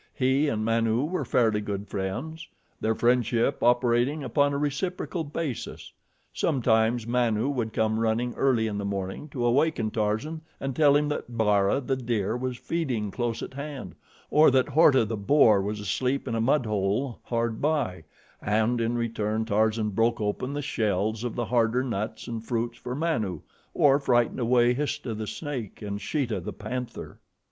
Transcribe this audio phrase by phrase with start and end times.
[0.15, 2.47] He and Manu were fairly good friends,
[2.79, 5.93] their friendship operating upon a reciprocal basis.
[6.33, 11.07] Sometimes Manu would come running early in the morning to awaken Tarzan and tell him
[11.09, 13.93] that Bara, the deer, was feeding close at hand,
[14.31, 18.03] or that Horta, the boar, was asleep in a mudhole hard by,
[18.41, 22.95] and in return Tarzan broke open the shells of the harder nuts and fruits for
[22.95, 23.41] Manu,
[23.75, 27.19] or frightened away Histah, the snake, and Sheeta, the panther.